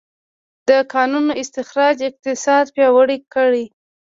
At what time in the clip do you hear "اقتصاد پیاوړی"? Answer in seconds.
2.09-3.17